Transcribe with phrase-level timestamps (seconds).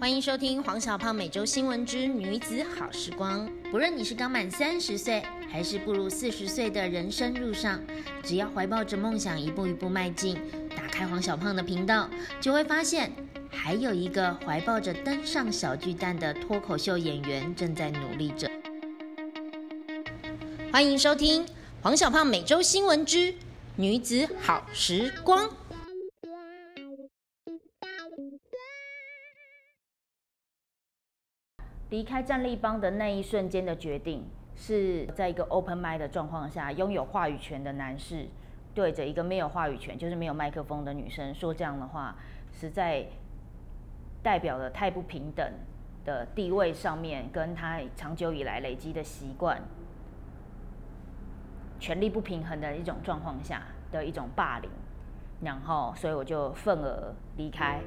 [0.00, 3.46] 欢迎收听黄小胖每周新闻之女子好时光。
[3.70, 7.78] 不论你是刚满三十岁，还是步入四十岁的人生路上，
[8.22, 10.40] 只要怀抱着梦想一步一步迈进，
[10.74, 12.08] 打开黄小胖的频道，
[12.40, 13.12] 就会发现
[13.50, 18.50] 还有一个怀抱着登上小巨蛋的脱口秀演员正在努力着。
[20.72, 21.44] 欢迎收听
[21.82, 23.34] 黄小胖每周新闻之
[23.76, 25.46] 女子好时光。
[31.90, 34.24] 离开战立邦的那一瞬间的决定，
[34.56, 38.26] 是在一个 open m i d 的状况下，拥有话语权的男士
[38.74, 42.16] 对着一个没有话语权，就是没有麦克风的女生说这样的话，
[42.52, 43.06] 实在
[44.22, 45.52] 代表了太不平等
[46.04, 49.60] 的地位上面，跟他长久以来累积的习惯，
[51.80, 54.70] 权力不平衡的一种状况下的一种霸凌，
[55.42, 57.80] 然后，所以我就愤而离开。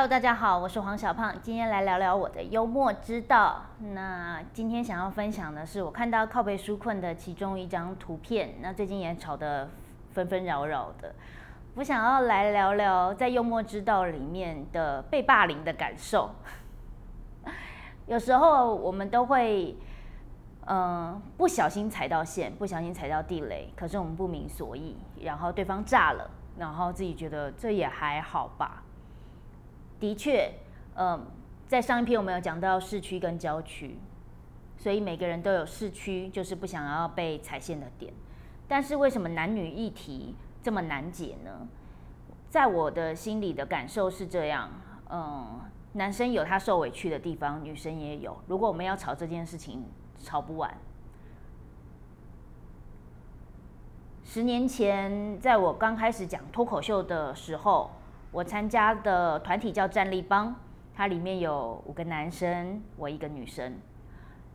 [0.00, 3.60] Hello，大家好，我是黄小胖，今天来聊聊我的幽默之道。
[3.92, 9.68] 那今天想要分享的是，我看到靠背书困的其中一张图片，那最近也吵得
[10.12, 11.14] 纷纷扰扰的。
[11.74, 16.30] 我想要来聊聊在幽默之道里面的被霸凌的感受。
[18.08, 19.76] 有时候我们都会，
[20.66, 28.82] 嗯，不小心踩到线，不小心踩到地雷，可是我们不明所以，然后对方炸了，然后自己觉得这也还好吧。
[30.00, 30.50] 的确，
[30.94, 31.26] 嗯，
[31.68, 33.98] 在上一篇我们有讲到市区跟郊区，
[34.78, 38.10] 所以每个人都有市区就是不想要被踩线的点。
[38.66, 41.68] 但是为什么男女议题这么难解呢？
[42.48, 44.70] 在我的心里的感受是这样，
[45.10, 45.60] 嗯，
[45.92, 48.36] 男生有他受委屈的地方，女生也有。
[48.46, 49.84] 如果我们要吵这件事情，
[50.18, 50.74] 吵不完。
[54.24, 57.90] 十年前，在我刚开始讲脱口秀的时候。
[58.32, 60.54] 我参加的团体叫战力帮，
[60.94, 63.76] 它里面有五个男生，我一个女生。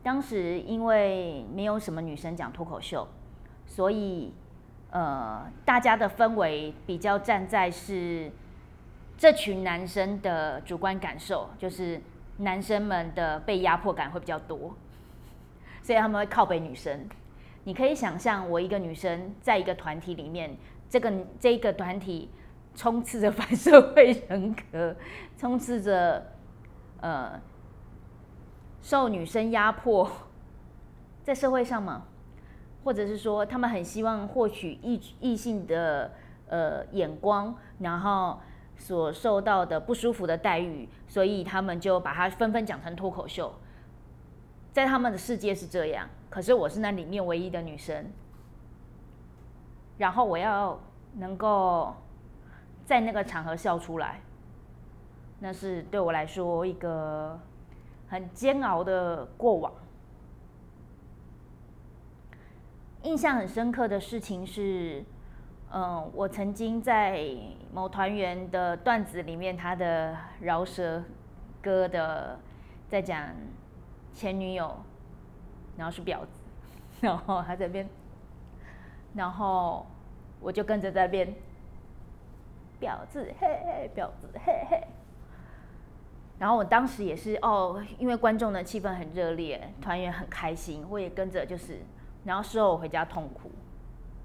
[0.02, 3.06] 当时因为没有什么女生讲脱口秀，
[3.66, 4.32] 所以
[4.90, 8.32] 呃，大家的氛围比较站在是
[9.18, 12.00] 这群男生的主观感受，就是
[12.38, 14.74] 男生们的被压迫感会比较多，
[15.82, 17.06] 所以他们会靠北女生。
[17.64, 20.56] 你可以想象，我一个女生在一个团体里面，
[20.88, 22.30] 这个这一个团体。
[22.76, 24.94] 充斥着反社会人格，
[25.38, 26.34] 充斥着
[27.00, 27.40] 呃
[28.82, 30.08] 受女生压迫，
[31.24, 32.02] 在社会上嘛，
[32.84, 36.12] 或者是说他们很希望获取异异性的
[36.48, 38.38] 呃眼光，然后
[38.76, 43.54] 所受到的不舒服的待遇，所以他们就把它纷纷讲成脱口秀，
[44.70, 48.12] 在他们的世界是这样，可是我是那里面唯一的女生，
[49.96, 50.78] 然后我要
[51.14, 51.96] 能够。
[52.86, 54.20] 在那个场合笑出来，
[55.40, 57.36] 那是对我来说一个
[58.06, 59.72] 很煎熬的过往。
[63.02, 65.04] 印象很深刻的事情是，
[65.72, 67.26] 嗯，我曾经在
[67.72, 71.02] 某团员的段子里面，他的饶舌
[71.60, 72.38] 歌的
[72.88, 73.30] 在讲
[74.14, 74.76] 前女友，
[75.76, 76.38] 然后是婊子，
[77.00, 77.88] 然后他这边，
[79.12, 79.84] 然后
[80.40, 81.34] 我就跟着在边。
[82.80, 84.82] 婊子，嘿嘿，婊子，嘿嘿。
[86.38, 91.80] 然后我当时也是哦，因为观众的气氛很热烈，团员很开心，我也跟着就是。
[92.24, 93.50] 然后事后我回家痛哭，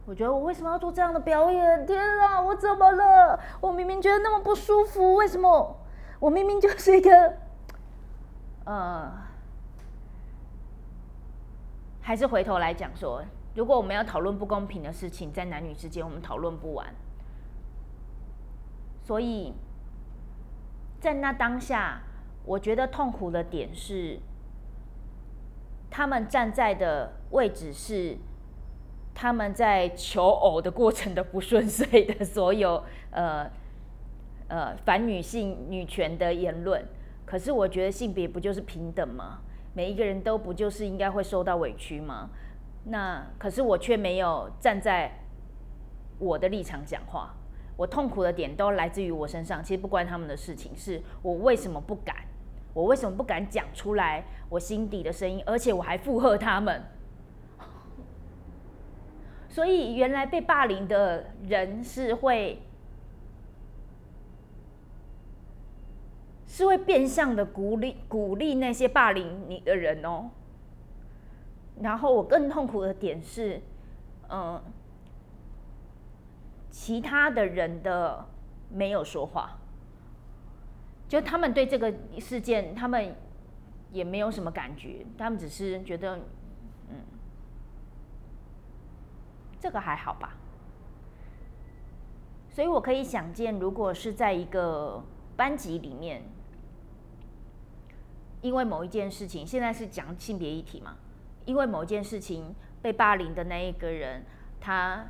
[0.08, 1.86] 我觉得我为什么要做这样的表演？
[1.86, 3.40] 天啊，我怎么了？
[3.62, 5.78] 我明明觉得那么不舒服，为什么？
[6.20, 7.38] 我明明就是一个……
[8.66, 9.12] 呃，
[12.02, 13.24] 还是回头来讲说，
[13.54, 16.88] 如果我们要讨论不公平的事情，在男女之间，我们讨论不完。
[19.12, 19.52] 所以
[21.02, 22.02] 在那当下，
[22.46, 24.18] 我觉得痛苦的点是，
[25.90, 28.16] 他们站在的位置是
[29.14, 32.82] 他们在求偶的过程的不顺遂的所有
[33.12, 33.52] 呃
[34.48, 36.82] 呃反女性女权的言论。
[37.26, 39.42] 可是我觉得性别不就是平等吗？
[39.74, 42.30] 每一个人都不就是应该会受到委屈吗？
[42.86, 45.12] 那可是我却没有站在
[46.18, 47.36] 我的立场讲话。
[47.82, 52.16] 我痛苦的点都来自于我身上，其实不关他们的事情，是我为什么不敢？
[52.76, 55.42] 我为什么不敢讲出来我心底的声音？
[55.48, 56.84] 而且我还附和他们。
[59.50, 62.62] 所以原来被霸凌的人是会
[66.46, 70.30] 是会变相的鼓励鼓励那些霸凌你的人哦。
[71.82, 73.60] 然后我更痛苦的点是，
[74.30, 74.62] 嗯，
[76.72, 78.26] 其他的人的
[78.70, 79.60] 没有说话，
[81.08, 83.16] 就他们对这个事件，他们
[83.92, 86.16] 也没有什么感觉，他们只是觉得，
[86.90, 86.96] 嗯，
[89.60, 90.38] 这个还好吧。
[92.50, 95.04] 所以我可以想见，如果是在一个
[95.36, 96.24] 班级里面。
[98.44, 100.96] 因为某一件事情，现在是讲性别议题嘛？
[101.46, 104.26] 因为某一件事情被霸凌的那一个人，
[104.60, 105.06] 他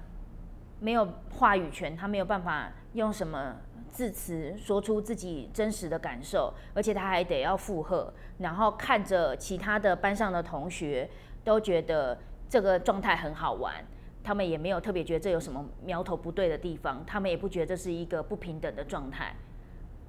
[0.81, 3.55] 没有话语权，他没有办法用什么
[3.89, 11.07] 字词说出自己真实的感受，而且他还得要附和，然后看着其他的班上的同学
[11.43, 12.17] 都觉得
[12.49, 13.75] 这个状态很好玩，
[14.23, 19.35] 他们也没有特别觉得这有什么苗头不对的地方，他们也不觉得这是一个不平等的状态。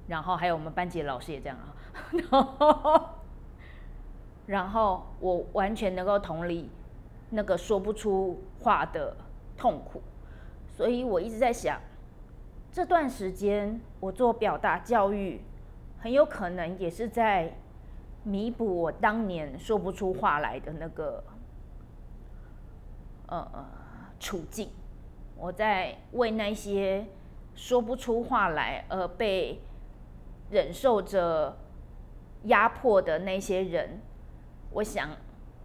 [0.07, 1.71] 然后还有我们班级的老师也这样啊，
[2.11, 3.09] 然后，
[4.47, 6.69] 然后我完全能够同理
[7.29, 9.15] 那个说不出话的
[9.55, 10.01] 痛苦，
[10.75, 11.79] 所以我一直在想，
[12.71, 15.41] 这段时间我做表达教育，
[15.99, 17.53] 很有可能也是在
[18.23, 21.23] 弥补我当年说不出话来的那个
[23.27, 23.65] 呃
[24.19, 24.69] 处境，
[25.37, 27.05] 我在为那些
[27.55, 29.59] 说不出话来而被。
[30.51, 31.57] 忍受着
[32.43, 33.99] 压迫的那些人，
[34.69, 35.09] 我想，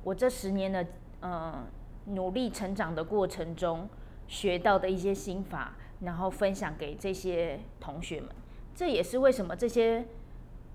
[0.03, 0.87] 我这十年的
[1.21, 1.67] 嗯
[2.07, 3.87] 努力成长的过程中，
[4.29, 5.73] 学到的一些心法，
[6.03, 8.31] 然后分享给这些同学们。
[8.75, 10.07] 这也是为什么这些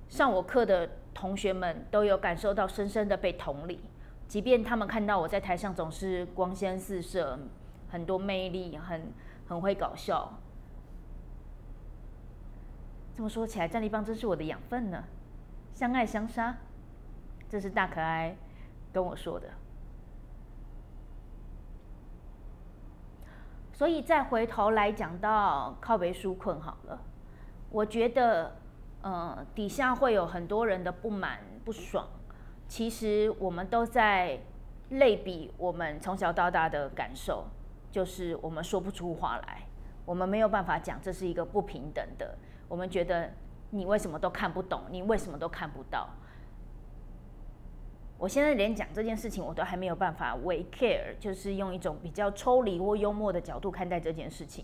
[0.10, 3.80] 上我课的同学们都有感受到深深的被同理，
[4.28, 7.40] 即便他们看到我在台上总是光鲜四射，
[7.90, 9.14] 很多魅力，很
[9.48, 10.40] 很会搞笑。
[13.16, 15.04] 这么说起来，战立邦真是我的养分呢，
[15.74, 16.58] 相爱相杀，
[17.48, 18.36] 这是大可爱
[18.92, 19.48] 跟我说的。
[23.74, 27.00] 所以再回头来讲到靠北纾困好了，
[27.72, 28.56] 我觉得，
[29.02, 32.08] 呃，底下会有很多人的不满不爽，
[32.68, 34.40] 其实我们都在
[34.90, 37.46] 类比我们从小到大的感受，
[37.92, 39.64] 就是我们说不出话来，
[40.06, 42.38] 我们没有办法讲，这是一个不平等的。
[42.68, 43.34] 我们觉得
[43.72, 46.08] 你为什么都看不懂，你为什么都看不到？
[48.24, 54.64] 我现在连讲这件事情我都还没有办法为 care，就是用一种比较抽离或幽默的角度看待这件事情。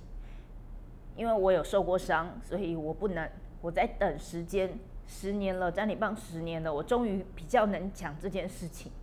[1.17, 3.29] 因为我有受过伤，所以我不能
[3.59, 8.93] 我在等时间，十年了，在你棒十年了，我终于比较能讲这件事情。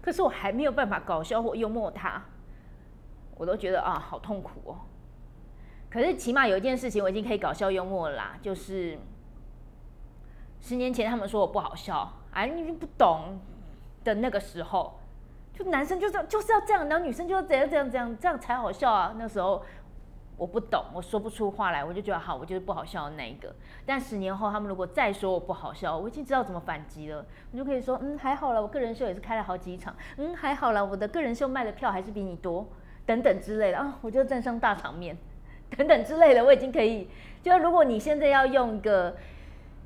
[0.00, 2.22] 可是我还没有办法搞笑或幽默它，
[3.34, 4.82] 我都觉得啊，好痛苦哦。
[5.90, 8.96] 可是起码有一件事情我已经可以搞笑幽默了啦，就是
[10.60, 13.40] 十年前他们说我不好笑，哎，你不懂
[14.14, 14.98] 的那个时候，
[15.52, 19.14] 就男生就是就是要这样，然后女生就要怎样怎样怎样，这样才好笑啊。
[19.18, 19.62] 那时候
[20.36, 23.54] 我不懂，我说不出话来，我就觉得好，我就是不好笑的那一个。
[23.86, 32.66] 但十年后他们如果再说我不好笑，我已经知道怎么反击了，我就可以说，嗯，还好了，我个人秀也是开了好几场，嗯，还好了，我的个人秀卖的票还是比你多，
[33.06, 35.16] 等等之类的啊，我就站上大场面。
[35.76, 37.08] 等等之类的，我已经可以。
[37.42, 39.16] 就如果你现在要用一个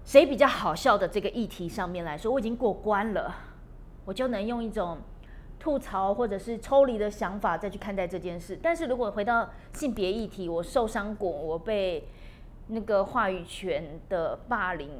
[0.04, 3.34] 谁比较好笑的这个议题上面来说，我已经过关了，
[4.10, 4.98] 我就能用一种
[5.60, 8.58] 吐槽或者是抽离的想法再去看待这件事。
[8.60, 12.08] 但是如果回到性别议题，我受伤过，我被
[12.66, 14.90] 那个话语权的霸凌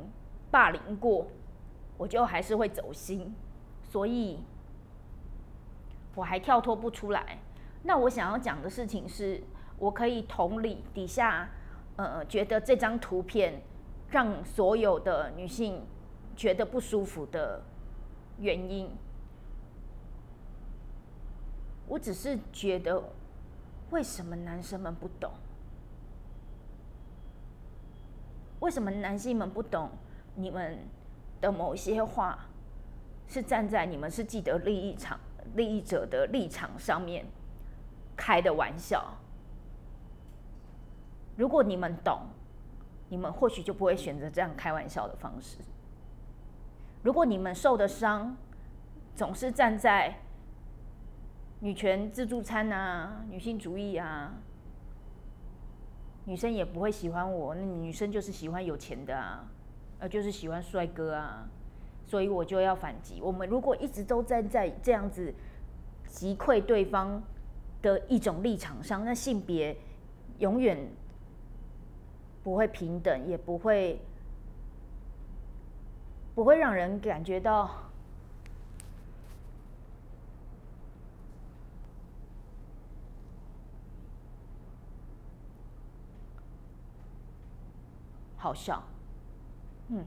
[0.48, 1.26] 霸凌过，
[1.98, 3.34] 我就还是会走心，
[3.82, 4.38] 所以
[6.14, 7.40] 我还跳脱不出来。
[7.82, 9.42] 那我想要讲的事情是。
[9.80, 11.48] 我可以同理底下，
[11.96, 13.62] 呃，觉得这张图片
[14.10, 15.86] 让所有的女性
[16.36, 17.62] 觉得不舒服的
[18.40, 18.90] 原因。
[21.86, 23.02] 我只是觉得，
[23.90, 25.32] 为什么男生们不懂？
[28.60, 29.90] 为什么男性们不懂？
[30.34, 30.78] 你们
[31.40, 32.46] 的某些话
[33.26, 35.18] 是站在你们是既得利益场
[35.54, 37.26] 利益者的立场上面
[38.16, 39.14] 开的玩笑。
[41.36, 42.20] 如果你们懂，
[43.08, 45.56] 你们或许就不会选择这样开玩笑的方式。
[47.02, 48.36] 如果你们受的伤
[49.14, 50.14] 总是站在
[51.60, 54.34] 女权自助餐啊、女性主义啊，
[56.24, 57.54] 女生也不会喜欢我。
[57.54, 59.48] 那女生就是喜欢有钱的啊，
[59.98, 61.48] 呃，就是喜欢帅哥啊，
[62.06, 63.20] 所以我就要反击。
[63.22, 65.34] 我们如果一直都站在这样子
[66.06, 67.22] 击溃对方
[67.82, 69.76] 的一种立场上，那性别
[70.38, 70.88] 永远。
[72.42, 74.00] 不会平等，也不会
[76.40, 77.70] 不会让人感觉到
[88.38, 88.82] 好笑，
[89.88, 90.02] 嗯，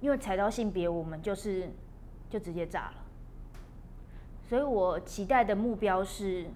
[0.00, 1.72] 因为踩到性别，我们就是
[2.28, 2.96] 就直接炸了，
[4.48, 6.50] 所以我期待的目标是。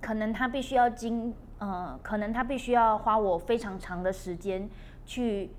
[0.00, 4.68] 可能他必须要经，呃，可能他必须要花我非常长的时间，
[5.04, 5.50] 去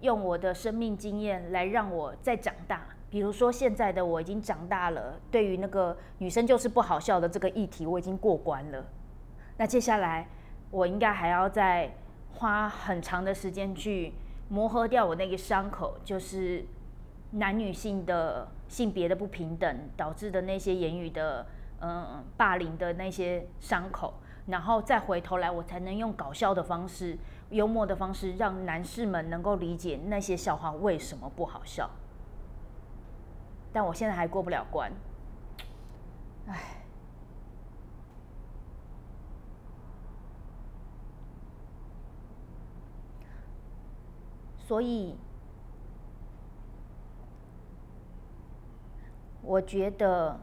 [0.00, 2.86] 用我的生命经验来让我再长大。
[3.10, 8.84] 比如说现在的我已经长大了，对于那个女生就是不好笑的这个议题，我已经过关了。
[9.56, 10.28] 那接下来
[10.70, 11.90] 我应该还要再
[12.34, 14.12] 花很长的时间去
[14.48, 16.62] 磨合掉我那个伤口，就是
[17.30, 21.46] 男女性的性别的不平等导致的那些言语的。
[21.80, 24.14] 嗯，霸凌的那些伤口，
[24.46, 27.16] 然后再回头来，我才能用搞笑的方式、
[27.50, 31.88] 幽默的方式，让男士们能够理解那些笑话为什么不好笑。
[33.72, 34.92] 但我现在还过不了关，
[36.46, 36.82] 唉。
[44.58, 45.16] 所以，
[49.42, 50.38] 我觉得。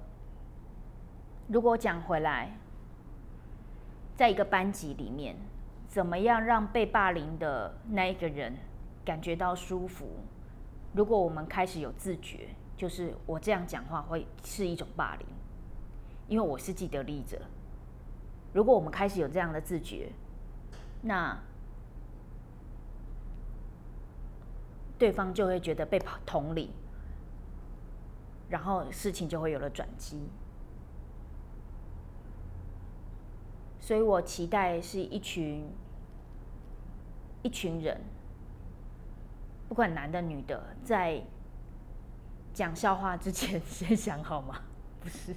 [1.48, 2.50] 如果讲回来，
[4.22, 5.36] 在一个班级里面，
[5.88, 8.56] 怎么样让被霸凌的那一个人
[9.04, 10.08] 感觉到舒服？
[10.94, 15.25] 如果我们开始有自觉，就是我这样讲话会是一种霸凌，
[16.28, 17.42] 因为我是既得利益者。
[18.54, 20.12] 如果我们开始有这样的自觉，
[21.01, 21.36] 那
[25.00, 26.70] 对方就会觉得被同理，
[28.50, 30.30] 然后事情就会有了转机。
[33.91, 35.69] 所以我期待是一群
[37.41, 38.00] 一群人，
[39.67, 41.21] 不管男的女的，在
[42.53, 44.62] 讲笑话之前 先想好吗？
[45.03, 45.36] 不是，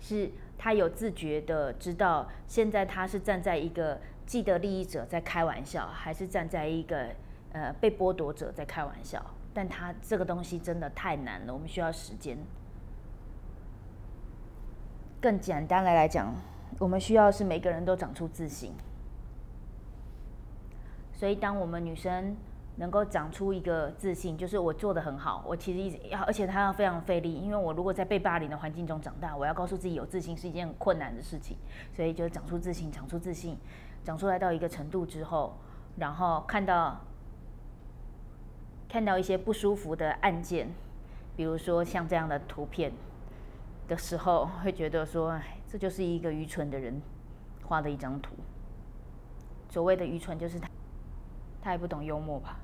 [0.00, 7.08] 是他有自觉的知道，现在他是站在一个既得利益者在开玩笑，还是站在一个
[7.50, 9.20] 呃被剥夺者在开玩笑？
[9.52, 12.38] 但他这个东西真的太难了，我们需要时间。
[15.20, 16.32] 更简单的来讲。
[16.78, 18.72] 我们需要是每个人都长出自信，
[21.12, 22.36] 所以当我们女生
[22.76, 31.56] 能够长出一个自信，就是我做的很好，我其实一直要，而且她要非常费力，因为我如果在被霸凌的环境中长大，我要告诉自己有自信是一件很困难的事情，
[31.96, 33.58] 所以就长出自信，长出自信，
[34.04, 35.56] 长出来到一个程度之后，
[35.96, 37.00] 然后看到
[38.88, 40.68] 看到一些不舒服的案件，
[41.34, 42.92] 比如说像这样的图片
[43.88, 45.36] 的时候，会觉得说。
[45.70, 47.00] 这就是一个愚蠢的人
[47.64, 48.34] 画的一张图。
[49.68, 50.66] 所谓的愚蠢，就是他
[51.60, 52.56] 他也不懂幽默吧。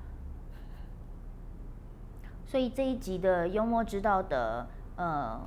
[2.47, 5.39] 所以这一集的幽默之道的呃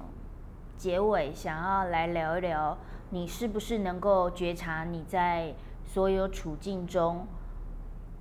[0.77, 2.79] 结尾，想要来聊一聊，
[3.11, 7.27] 你是不是能够觉察你在所有处境中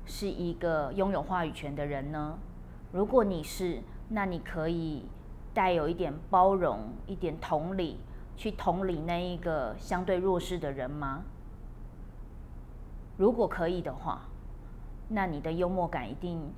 [0.05, 2.39] 是一个拥有话语权的人呢？
[2.91, 5.05] 如果你是，那你可以
[5.53, 7.99] 带有一点包容，一点同理。
[8.37, 11.23] 去同理那一个相对弱势的人吗？
[13.17, 14.21] 如果可以的话，
[15.09, 16.53] 那你的幽默感一定，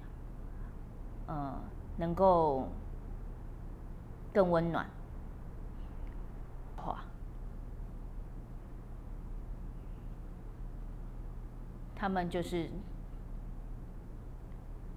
[1.26, 1.56] 呃，
[1.96, 2.68] 能够
[4.34, 4.86] 更温暖。
[6.76, 7.00] 话，
[11.96, 12.70] 他们就是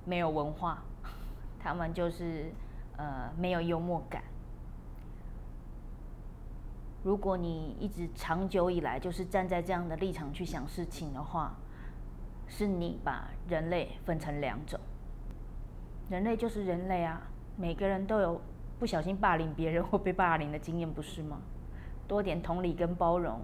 [0.05, 0.83] 没有文化，
[1.61, 2.53] 他们就是
[2.97, 4.25] 呃没有幽默感。
[7.03, 11.53] 如果你一直长久以来就是站在这样的立场去想事情的话，
[12.47, 14.79] 是你把人类分成两种。
[16.09, 17.21] 人类就是人类啊，
[17.57, 18.41] 每个人都有
[18.79, 21.41] 不小心霸凌别人或被霸凌的经验，不是吗？
[22.07, 23.41] 多点同理跟包容，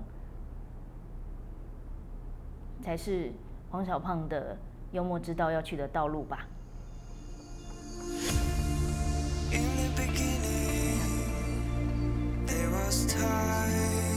[2.83, 3.33] 才是
[3.71, 4.57] 黄小胖的
[4.93, 6.47] 幽默之道要去的道路吧。
[12.89, 14.08] last time.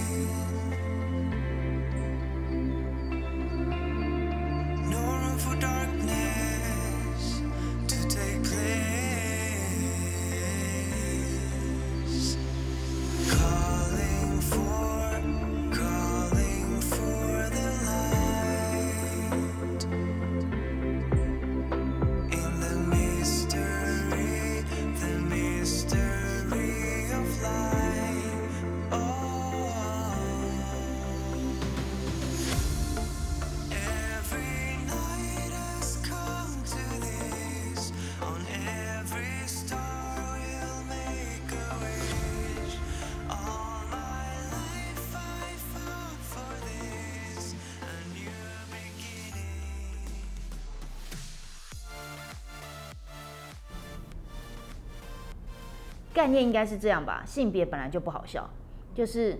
[56.14, 58.50] 概念应该是这样吧，性别本来就不好笑，
[58.94, 59.40] 就是，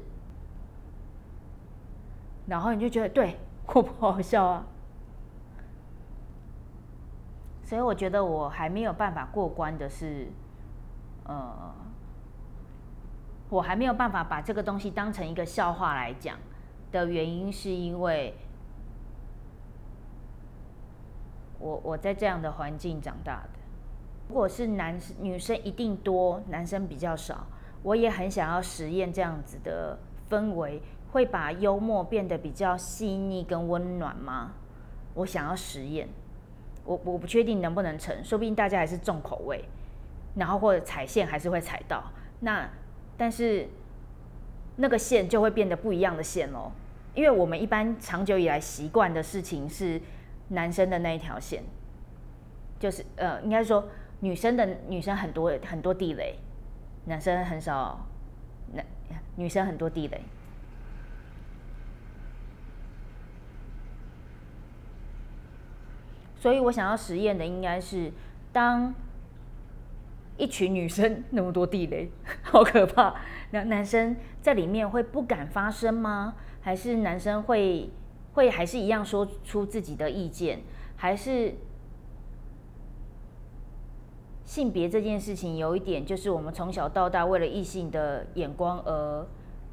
[2.48, 3.38] 然后你就觉得对
[3.74, 4.66] 我不好笑啊，
[7.64, 10.28] 所以我觉得我还没有办法过关的是，
[11.26, 11.74] 呃，
[13.50, 16.38] 我还没有办法把这个东西当成一个笑话来讲
[16.92, 18.36] 的原因，是因为
[21.60, 23.61] 我我在这样的环境长大的。
[24.32, 27.46] 如果是男女生一定多，男生比较少。
[27.84, 34.54] 我也很想要实验这样子的氛围，会把幽默变得比较细腻跟温暖吗？
[35.16, 36.08] 我想要实验，
[36.86, 39.66] 我我不确定能不能成，说不定大家还是重口味，
[40.36, 42.02] 然后或者踩线还是会踩到。
[42.40, 42.70] 那
[43.18, 43.68] 但是
[44.78, 46.72] 那个线就会变得不一样的线喽，
[47.14, 50.00] 因为我们一般长久以来习惯的事情是
[50.48, 51.64] 男生的那一条线，
[52.80, 53.90] 就是呃，应该说。
[54.24, 56.36] 女生的女生很多很多地雷，
[57.06, 58.08] 男生很少，
[58.74, 58.86] 男
[59.36, 60.22] 女生很多地雷，
[66.38, 68.12] 所以我想要实验的应该是，
[68.54, 68.94] 当
[70.38, 72.12] 一群女生那么多地雷，
[72.44, 73.16] 好可怕，
[73.50, 76.36] 那男生在里面会不敢发声吗？
[76.62, 77.90] 还是男生会
[78.34, 80.62] 会还是一样说出自己的意见？
[80.96, 81.56] 还是？
[84.52, 89.26] 性别这件事情有一点，就是我们从小到大为了异性的眼光而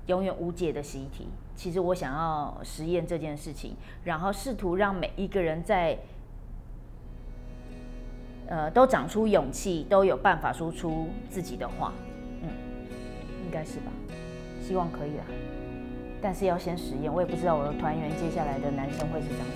[0.07, 1.27] 永远无解的习题。
[1.57, 5.99] 其实我想要实验这件事情，然后试图让每一个人在
[8.47, 11.93] 呃都长出勇气，都有办法说出自己的话。
[12.43, 12.49] 嗯，
[13.45, 13.91] 应该是吧？
[14.63, 15.25] 希望可以啦。
[16.21, 19.47] 但是要先实验，我也不知道我的团员接下来的男生会是怎样。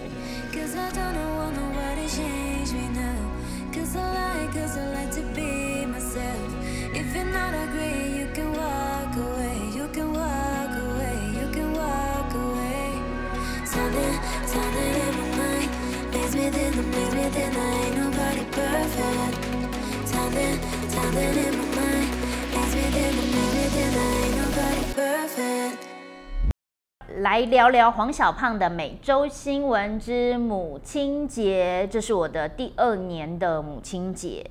[27.18, 34.50] 来聊聊黄小胖的每周新闻之母亲节，这是我的第二年的母亲节。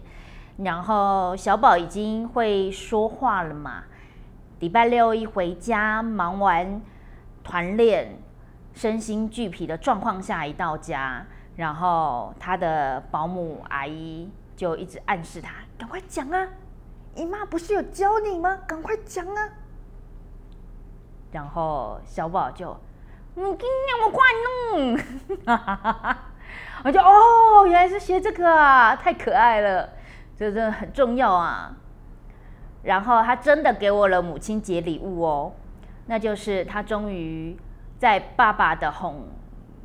[0.57, 3.85] 然后小宝已经会说话了嘛？
[4.59, 6.79] 礼拜六一回家，忙完
[7.43, 8.19] 团练，
[8.73, 16.47] 身心俱疲的状况下一到家，然后他的保姆阿姨就一直暗示他：“赶快讲啊，
[17.15, 18.59] 姨妈不是有教你吗？
[18.67, 19.49] 赶快讲啊！”
[21.31, 22.77] 然后小宝就，
[23.35, 24.21] 你今天那么快
[24.75, 24.99] 弄，
[26.83, 29.89] 我就哦，原来是学这个啊，太可爱了，
[30.37, 31.73] 这真的很重要啊。
[32.83, 35.53] 然后他真的给我了母亲节礼物哦，
[36.07, 37.55] 那就是他终于
[37.97, 39.27] 在爸爸的哄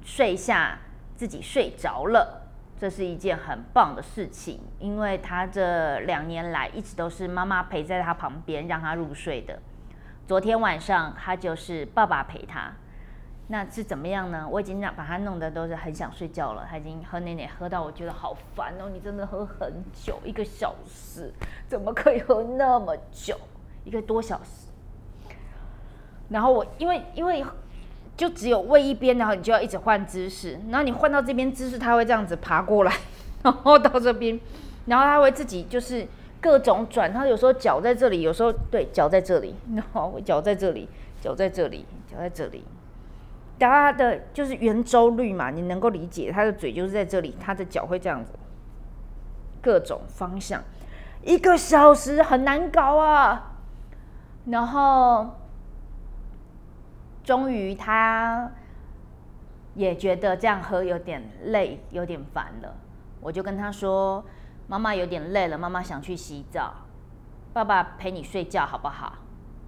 [0.02, 0.78] 睡下
[1.14, 9.61] 自己睡着了，这是一件很棒的事情，因为他这两年来一直都是妈妈陪在他旁边让他入睡的。
[10.26, 12.72] 昨天晚上他就是爸爸陪他，
[13.46, 14.44] 那是怎么样呢？
[14.50, 18.90] 我已经让把他弄得都是很想睡觉了，他已经喝奶奶喝到我觉得好烦哦！
[18.92, 21.32] 你真的喝很久，一个小时，
[21.68, 23.38] 怎么可以喝那么久？
[23.84, 24.66] 一个多小时。
[26.28, 27.44] 然后我因为因为
[28.16, 32.92] 就只有喂一边，然后你就要一直换姿势，然后你换到这边姿势，他会这样子爬过来，
[33.44, 34.40] 然后到这边，
[34.86, 36.04] 然后他会自己就是。
[36.40, 40.88] 各种转，他有时候脚在这里，有时候对脚在这里，然 后脚在这里，
[41.20, 42.64] 脚在这里，脚在这里。
[43.59, 48.33] 他的就是圆周率嘛，你能够理解，他的嘴就是在这里，他的脚会这样子，
[49.62, 50.62] 各种方向，
[51.25, 53.55] 一个小时很难搞啊。
[54.46, 55.35] 然后
[57.25, 58.53] 终于他
[59.75, 62.75] 也觉得这样喝有点累，有点烦了，
[63.20, 64.22] 我就跟他说。
[64.68, 66.74] 妈妈有点累了，妈妈想去洗澡，
[67.52, 69.14] 爸爸陪你睡觉好不好？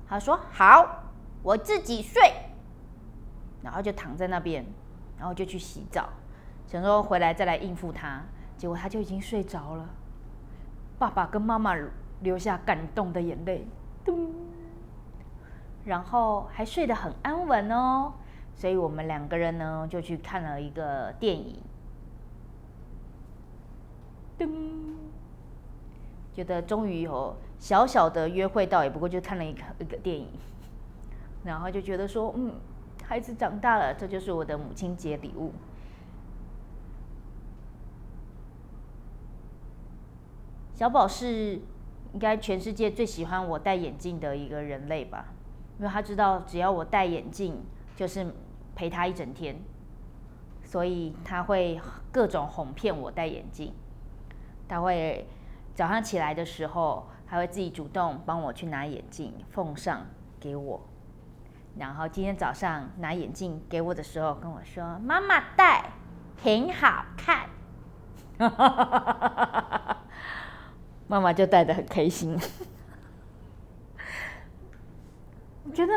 [0.08, 1.04] 他说好，
[1.42, 2.20] 我自己睡，
[3.62, 4.64] 然后就躺在那边，
[5.18, 6.08] 然后就去洗澡，
[6.66, 8.22] 想说回来再来应付他，
[8.56, 9.88] 结果他就已经睡着了。
[10.98, 11.76] 爸爸跟妈妈
[12.20, 13.68] 流下感动的眼泪，
[14.04, 14.32] 咚，
[15.84, 18.14] 然后还睡得很安稳哦，
[18.54, 21.62] 所以我们两个人呢就去看了一个电影。
[24.38, 24.48] 噔，
[26.32, 30.28] 觉得终于有小小的约会到，也不过就看了一个一个电影，
[31.44, 32.54] 然后就觉得说，嗯，
[33.04, 35.52] 孩子长大了，这就是我的母亲节礼物。
[40.74, 41.60] 小宝是
[42.12, 45.26] 应该全世界最喜欢我戴眼镜的一个人类吧，
[45.78, 47.64] 因为他知道只要我戴眼镜，
[47.96, 48.32] 就是
[48.76, 49.60] 陪他一整天，
[50.62, 51.80] 所以他会
[52.12, 53.72] 各种哄骗我戴眼镜。
[54.68, 55.26] 他会
[55.74, 60.06] 早上起来的时候，还会自己主动帮我去拿眼镜，奉上
[60.38, 60.80] 给我。
[61.78, 65.84] 然后今天早上拿眼镜给我的时候，跟我说：“妈妈戴
[66.42, 67.48] 很好看。”
[71.06, 72.38] 妈妈就戴的很开心。
[75.64, 75.92] 我觉得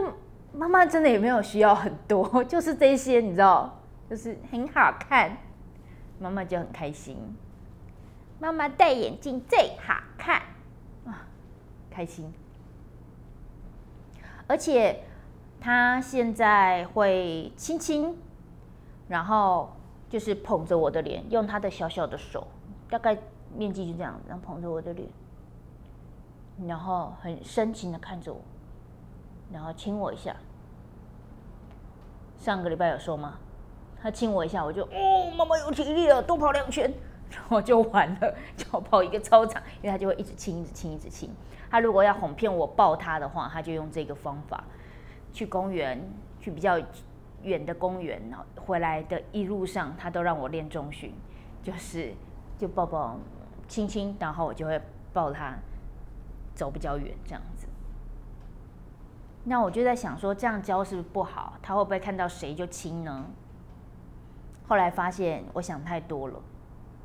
[0.53, 5.37] 妈妈真的也没有需要很多，就是这些，你知道，就是很好看，
[6.19, 7.17] 妈妈就很开心。
[8.41, 10.41] 妈妈戴眼镜最好看
[11.05, 11.27] 啊，
[11.91, 12.33] 开心。
[14.47, 15.03] 而且
[15.59, 18.17] 他现在会亲亲，
[19.07, 19.71] 然后
[20.09, 22.47] 就是捧着我的脸，用他的小小的手，
[22.89, 23.15] 大概
[23.55, 25.07] 面积就这样，然后捧着我的脸，
[26.65, 28.41] 然后很深情的看着我，
[29.53, 30.35] 然后亲我一下。
[32.39, 33.37] 上个礼拜有说吗？
[34.01, 36.91] 他亲我一下，我就哦，妈妈有体力了，多跑两圈。
[37.49, 41.29] 我就完了，就跑一个操场，因为他就会一直亲，一直亲，一直亲。
[41.69, 44.63] 他如果要哄骗我抱他的话，他就用这个方法。
[45.33, 45.97] 去公园，
[46.41, 46.77] 去比较
[47.43, 48.21] 远的公园，
[48.65, 51.13] 回来的一路上，他都让我练中训，
[51.63, 52.13] 就是
[52.57, 53.17] 就抱抱、
[53.67, 54.81] 亲亲，然后我就会
[55.13, 55.55] 抱他
[56.53, 57.65] 走比较远这样子。
[59.45, 61.53] 那我就在想说，这样教是不是不好？
[61.61, 63.25] 他会不会看到谁就亲呢？
[64.67, 66.41] 后来发现，我想太多了。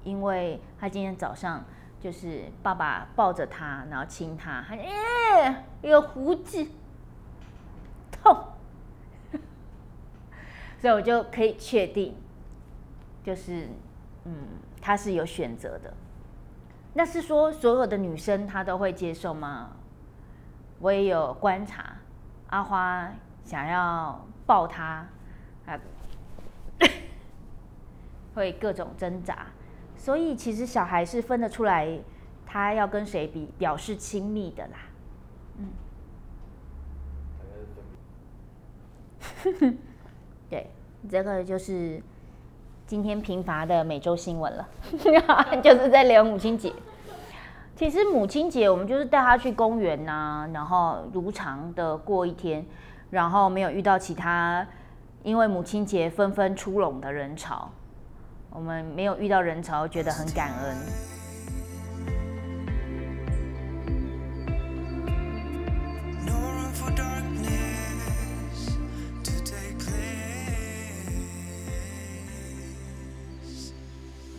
[0.06, 1.64] 因为他今天早上
[2.00, 6.64] 就是爸爸抱着他，然后亲他，他耶有胡子，
[8.12, 8.52] 痛，
[10.78, 12.14] 所以我就可以确定，
[13.24, 13.68] 就是
[14.24, 14.32] 嗯，
[14.80, 15.92] 他是有选择的。
[16.94, 19.72] 那是说所有的女生她都会接受吗？
[20.78, 21.96] 我也有观察，
[22.48, 23.10] 阿花
[23.44, 25.06] 想要抱他，
[25.66, 25.78] 啊，
[28.34, 29.46] 会各种挣扎。
[29.96, 31.98] 所以其实小孩是分得出来，
[32.46, 34.78] 他要跟谁比表示亲密的啦，
[39.52, 39.78] 嗯，
[40.48, 40.70] 对，
[41.10, 42.00] 这个就是
[42.86, 44.68] 今天贫乏的每周新闻了，
[45.62, 46.72] 就是在聊母亲节。
[47.74, 52.64] 其实母亲节我们就是带他去公园呐，然后如常的过一天，
[53.10, 54.66] 然后没有遇到其他
[55.22, 57.70] 因为母亲节纷纷出笼的人潮。
[58.56, 60.74] 我们没有遇到人潮，觉得很感恩。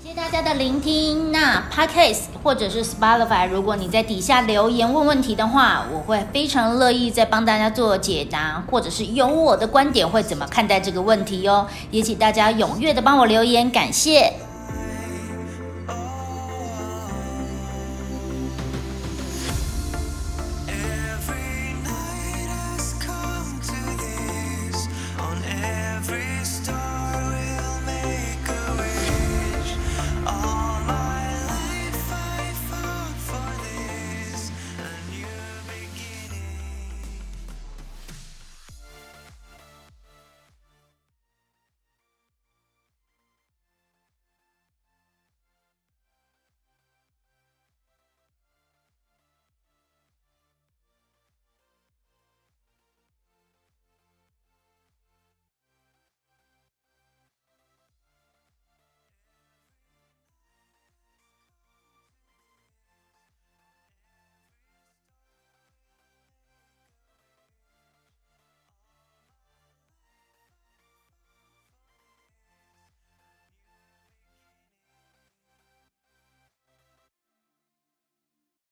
[0.02, 11.68] 谢谢大家的聆听，那 Podcast 或者是 Spotify，如果你在底下留言问问题的话，我会非常乐意再帮大家做解答，或者是有我的观点会怎么看待这个问题哟。
[11.92, 14.47] 也请大家踊跃的帮我留言，感谢。